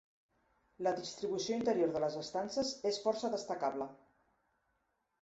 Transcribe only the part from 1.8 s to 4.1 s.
de les estances és força destacable.